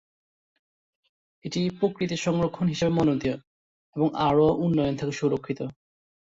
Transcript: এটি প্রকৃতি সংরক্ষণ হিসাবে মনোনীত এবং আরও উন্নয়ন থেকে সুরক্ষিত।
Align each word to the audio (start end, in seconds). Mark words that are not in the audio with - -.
এটি 1.45 1.61
প্রকৃতি 1.79 2.17
সংরক্ষণ 2.17 2.65
হিসাবে 2.67 2.93
মনোনীত 2.93 3.25
এবং 3.95 4.07
আরও 4.21 4.47
উন্নয়ন 4.57 4.95
থেকে 4.95 5.11
সুরক্ষিত। 5.11 5.59